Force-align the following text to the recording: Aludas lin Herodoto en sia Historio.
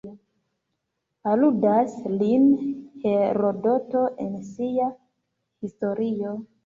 Aludas 1.33 1.93
lin 2.13 2.47
Herodoto 3.03 4.05
en 4.25 4.35
sia 4.51 4.89
Historio. 5.67 6.35